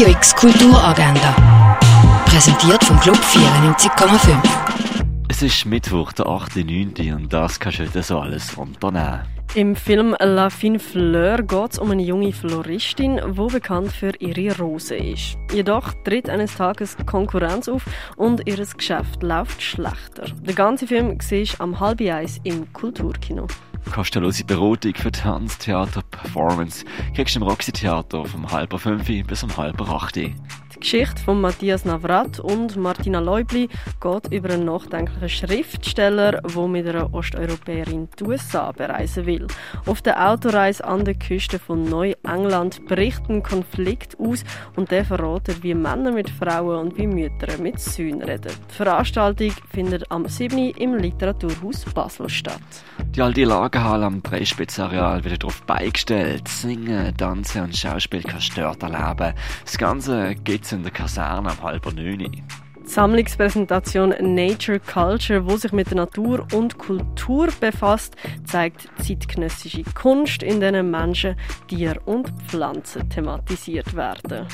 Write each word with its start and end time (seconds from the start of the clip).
Radio 0.00 0.16
X 0.16 0.34
Kulturagenda. 0.34 1.78
Präsentiert 2.24 2.82
vom 2.84 2.98
Club 3.00 3.16
94,5. 3.16 4.42
Es 5.28 5.42
ist 5.42 5.66
Mittwoch, 5.66 6.12
der 6.12 6.24
8.9. 6.24 7.14
und 7.14 7.30
das 7.30 7.60
kannst 7.60 7.80
du 7.80 7.82
heute 7.82 8.02
so 8.02 8.18
alles 8.18 8.54
unternehmen. 8.54 9.20
Im 9.54 9.76
Film 9.76 10.16
La 10.18 10.48
Fine 10.48 10.78
Fleur 10.78 11.42
geht 11.42 11.72
es 11.72 11.78
um 11.78 11.90
eine 11.90 12.02
junge 12.02 12.32
Floristin, 12.32 13.20
die 13.30 13.52
bekannt 13.52 13.92
für 13.92 14.12
ihre 14.20 14.56
Rose 14.56 14.96
ist. 14.96 15.36
Jedoch 15.52 15.92
tritt 16.02 16.30
eines 16.30 16.56
Tages 16.56 16.96
Konkurrenz 17.04 17.68
auf 17.68 17.84
und 18.16 18.48
ihr 18.48 18.56
Geschäft 18.56 19.22
läuft 19.22 19.60
schlechter. 19.60 20.24
Der 20.46 20.54
ganze 20.54 20.86
Film 20.86 21.18
siehst 21.20 21.60
am 21.60 21.78
halb 21.78 22.00
eins 22.00 22.40
im 22.44 22.72
Kulturkino. 22.72 23.48
Kostenlose 23.92 24.44
Beratung 24.44 24.94
für 24.94 25.10
Tanz, 25.10 25.58
Theater, 25.58 26.02
Performance 26.10 26.84
kriegst 27.14 27.34
du 27.34 27.40
im 27.40 27.46
Roxy 27.46 27.72
Theater 27.72 28.24
vom 28.24 28.50
halb 28.50 28.78
fünf 28.78 29.06
bis 29.26 29.42
um 29.42 29.56
halb 29.56 29.80
acht. 29.80 30.18
Die 30.80 30.96
Geschichte 30.96 31.22
von 31.22 31.42
Matthias 31.42 31.84
Navrat 31.84 32.40
und 32.40 32.78
Martina 32.78 33.20
Leubli 33.20 33.68
geht 34.00 34.32
über 34.32 34.48
einen 34.48 34.64
nachdenklichen 34.64 35.28
Schriftsteller, 35.28 36.40
der 36.40 36.68
mit 36.68 36.88
einer 36.88 37.12
Osteuropäerin 37.12 38.08
die 38.18 38.24
USA 38.24 38.72
bereisen 38.72 39.26
will. 39.26 39.46
Auf 39.84 40.00
der 40.00 40.30
Autoreise 40.30 40.82
an 40.82 41.04
der 41.04 41.16
Küste 41.16 41.58
von 41.58 41.84
Neuengland 41.84 42.86
bricht 42.86 43.28
ein 43.28 43.42
Konflikt 43.42 44.18
aus 44.18 44.42
und 44.74 44.90
der 44.90 45.04
verratet, 45.04 45.62
wie 45.62 45.74
Männer 45.74 46.12
mit 46.12 46.30
Frauen 46.30 46.78
und 46.78 46.96
wie 46.96 47.06
Mütter 47.06 47.58
mit 47.60 47.78
Söhnen 47.78 48.22
reden. 48.22 48.52
Die 48.70 48.74
Veranstaltung 48.74 49.52
findet 49.70 50.10
am 50.10 50.26
7. 50.26 50.70
im 50.70 50.94
Literaturhaus 50.94 51.84
Basel 51.92 52.30
statt. 52.30 52.58
Die 53.14 53.20
alte 53.20 53.44
Lagerhalle 53.44 54.06
am 54.06 54.22
Dreispitzareal 54.22 55.24
wird 55.24 55.42
darauf 55.42 55.60
beigestellt. 55.62 56.48
Singen, 56.48 57.14
Tanzen 57.18 57.64
und 57.64 57.76
Schauspiel 57.76 58.22
kannst 58.22 58.56
du 58.56 58.62
erleben. 58.62 59.34
Das 59.64 59.76
Ganze 59.76 60.36
gibt's 60.36 60.69
in 60.72 60.82
der 60.82 60.92
Kaserne 60.92 61.50
am 61.50 61.62
halber 61.62 61.92
neun. 61.92 62.18
Die 62.18 62.42
Sammlungspräsentation 62.84 64.14
Nature 64.20 64.80
Culture, 64.80 65.46
wo 65.46 65.56
sich 65.56 65.72
mit 65.72 65.90
der 65.90 65.96
Natur 65.96 66.46
und 66.52 66.78
Kultur 66.78 67.48
befasst, 67.60 68.16
zeigt 68.44 68.88
zeitgenössische 69.02 69.84
Kunst, 69.94 70.42
in 70.42 70.60
denen 70.60 70.90
Menschen, 70.90 71.36
Tiere 71.68 72.00
und 72.00 72.30
Pflanzen 72.48 73.08
thematisiert 73.08 73.94
werden. 73.94 74.46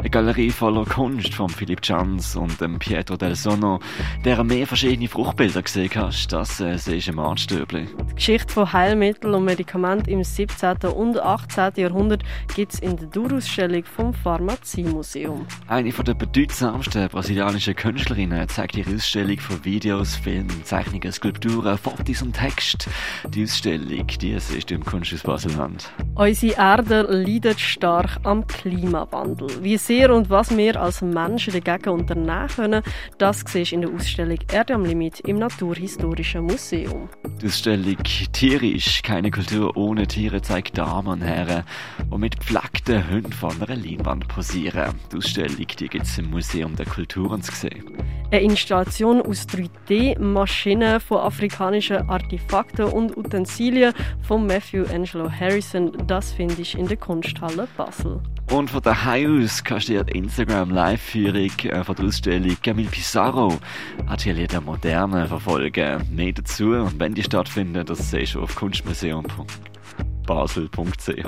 Eine 0.00 0.08
Galerie 0.08 0.48
voller 0.48 0.86
Kunst 0.86 1.34
von 1.34 1.50
Philipp 1.50 1.80
Jans 1.82 2.34
und 2.34 2.58
dem 2.58 2.78
Pietro 2.78 3.18
del 3.18 3.34
Sonno, 3.34 3.80
der 4.24 4.42
mehr 4.44 4.66
verschiedene 4.66 5.08
Fruchtbilder 5.08 5.60
gesehen 5.60 5.90
hast, 5.94 6.32
das 6.32 6.58
äh, 6.58 6.78
siehst 6.78 7.08
du 7.08 7.12
im. 7.12 7.86
Die 8.08 8.14
Geschichte 8.14 8.50
von 8.50 8.72
Heilmitteln 8.72 9.34
und 9.34 9.44
Medikamenten 9.44 10.08
im 10.08 10.24
17. 10.24 10.78
und 10.96 11.20
18. 11.20 11.72
Jahrhundert 11.76 12.22
gibt 12.56 12.72
es 12.72 12.80
in 12.80 12.96
der 12.96 13.08
Durausstellung 13.08 13.84
vom 13.84 14.14
Pharmaziemuseum. 14.14 15.44
Eine 15.68 15.90
der 15.90 16.14
bedeutsamsten 16.14 17.06
brasilianischen 17.10 17.76
Künstlerinnen 17.76 18.48
zeigt 18.48 18.78
ihre 18.78 18.94
Ausstellung 18.94 19.38
von 19.38 19.62
Videos, 19.66 20.16
Filmen, 20.16 20.64
Zeichnungen, 20.64 21.12
Skulpturen, 21.12 21.76
Fotos 21.76 22.22
und 22.22 22.32
Text. 22.32 22.88
Die 23.28 23.42
Ausstellung, 23.42 24.06
die 24.06 24.30
ist 24.30 24.70
im 24.70 24.82
Kunsthaus 24.82 25.24
Baselland. 25.24 25.90
Unsere 26.14 26.56
Erde 26.56 27.02
leidet 27.02 27.60
stark 27.60 28.18
am 28.22 28.46
Klimawandel. 28.46 29.62
Wie 29.62 29.76
sehr 29.90 30.14
und 30.14 30.30
was 30.30 30.56
wir 30.56 30.80
als 30.80 31.02
Menschen 31.02 31.52
dagegen 31.52 31.90
unternehmen 31.90 32.46
können, 32.46 32.80
das 33.18 33.42
siehst 33.44 33.72
du 33.72 33.74
in 33.74 33.80
der 33.80 33.90
Ausstellung 33.90 34.38
Erde 34.52 34.74
am 34.74 34.84
Limit 34.84 35.18
im 35.26 35.40
Naturhistorischen 35.40 36.44
Museum. 36.44 37.08
Die 37.42 37.46
Ausstellung 37.46 37.96
Tierisch, 38.32 39.02
keine 39.02 39.32
Kultur 39.32 39.76
ohne 39.76 40.06
Tiere 40.06 40.40
zeigt 40.42 40.78
Damen 40.78 41.08
und 41.08 41.22
Herren, 41.22 41.64
die 42.08 42.18
mit 42.18 42.38
gepflegten 42.38 43.10
Hunden 43.10 43.32
vor 43.32 43.50
einer 43.50 43.74
Leinwand 43.74 44.28
posieren. 44.28 44.94
Die 45.10 45.16
Ausstellung 45.16 45.56
gibt 45.56 46.02
es 46.04 46.18
im 46.18 46.30
Museum 46.30 46.76
der 46.76 46.86
Kulturen 46.86 47.42
zu 47.42 47.50
sehen. 47.50 47.82
Eine 48.30 48.42
Installation 48.42 49.20
aus 49.20 49.44
3D-Maschinen 49.48 51.00
von 51.00 51.18
afrikanischen 51.18 52.08
Artefakten 52.08 52.84
und 52.84 53.16
Utensilien 53.16 53.92
von 54.22 54.46
Matthew 54.46 54.84
Angelo 54.94 55.28
Harrison, 55.28 55.90
das 56.06 56.30
findest 56.30 56.74
du 56.74 56.78
in 56.78 56.86
der 56.86 56.96
Kunsthalle 56.96 57.66
Basel. 57.76 58.20
Und 58.50 58.68
von 58.68 58.82
daheim 58.82 59.42
aus 59.44 59.62
kannst 59.62 59.88
du 59.88 60.04
die 60.04 60.18
Instagram-Live-Führung 60.18 61.52
äh, 61.62 61.84
von 61.84 61.94
der 61.94 62.06
Ausstellung 62.06 62.56
Camille 62.60 62.88
Pissarro 62.88 63.60
Atelier 64.08 64.48
der 64.48 64.60
Moderne 64.60 65.28
verfolgen. 65.28 66.02
Mehr 66.10 66.32
dazu 66.32 66.72
und 66.72 66.98
wenn 66.98 67.14
die 67.14 67.22
stattfinden, 67.22 67.86
das 67.86 68.10
siehst 68.10 68.34
du 68.34 68.42
auf 68.42 68.56
kunstmuseum.basel.ch. 68.56 71.24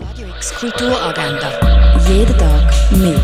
Radio 0.00 0.28
X 0.36 0.54
Kulturagenda. 0.54 1.98
Jeden 2.06 2.36
Tag 2.36 2.70
mehr. 2.92 3.18